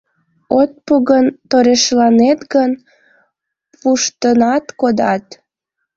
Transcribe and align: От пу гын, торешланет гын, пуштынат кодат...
От 0.59 0.71
пу 0.85 0.93
гын, 1.09 1.25
торешланет 1.49 2.39
гын, 2.53 2.71
пуштынат 3.79 4.65
кодат... 4.79 5.25